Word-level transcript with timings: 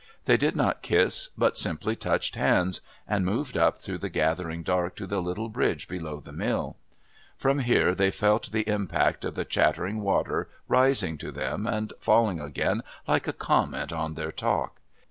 They 0.25 0.35
did 0.35 0.55
not 0.55 0.81
kiss, 0.81 1.29
but 1.37 1.59
simply 1.59 1.95
touched 1.95 2.35
hands 2.35 2.81
and 3.07 3.23
moved 3.23 3.55
up 3.55 3.77
through 3.77 3.99
the 3.99 4.09
gathering 4.09 4.63
dark 4.63 4.95
to 4.95 5.05
the 5.05 5.21
little 5.21 5.47
bridge 5.47 5.87
below 5.87 6.19
the 6.19 6.31
mill. 6.31 6.75
From 7.37 7.59
here 7.59 7.93
they 7.93 8.09
felt 8.09 8.51
the 8.51 8.67
impact 8.67 9.23
of 9.25 9.35
the 9.35 9.45
chattering 9.45 10.01
water 10.01 10.49
rising 10.67 11.19
to 11.19 11.31
them 11.31 11.67
and 11.67 11.93
falling 11.99 12.39
again 12.39 12.81
like 13.07 13.27
a 13.27 13.31
comment 13.31 13.93
on 13.93 14.15
their 14.15 14.31
talk. 14.31 14.81